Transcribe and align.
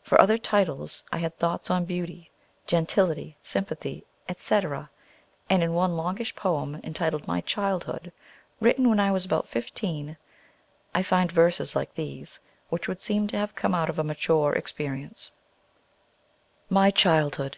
For 0.00 0.20
other 0.20 0.38
titles 0.38 1.02
I 1.10 1.18
had 1.18 1.36
"Thoughts 1.38 1.72
on 1.72 1.86
Beauty;" 1.86 2.30
"Gentility;" 2.68 3.36
"Sympathy," 3.42 4.04
etc. 4.28 4.90
And 5.50 5.60
in 5.60 5.72
one 5.74 5.96
longish 5.96 6.36
poem, 6.36 6.80
entitled 6.84 7.26
"My 7.26 7.40
Childhood" 7.40 8.12
(written 8.60 8.88
when 8.88 9.00
I 9.00 9.10
was 9.10 9.24
about 9.24 9.48
fifteen), 9.48 10.18
I 10.94 11.02
find 11.02 11.32
verses 11.32 11.74
like 11.74 11.96
these, 11.96 12.38
which 12.68 12.86
would 12.86 13.00
seem 13.00 13.26
to 13.26 13.38
have 13.38 13.56
come 13.56 13.74
out 13.74 13.90
of 13.90 13.98
a 13.98 14.04
mature 14.04 14.52
experience: 14.52 15.32
My 16.70 16.92
childhood! 16.92 17.54